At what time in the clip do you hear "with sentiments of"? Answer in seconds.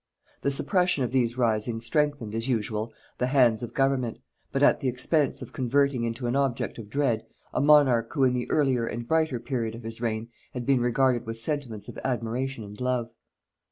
11.27-11.99